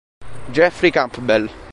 Jeffrey 0.51 0.89
Campbell 0.89 1.45